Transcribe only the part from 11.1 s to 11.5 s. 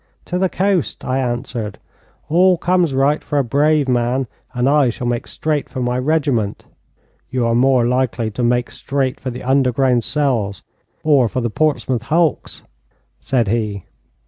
for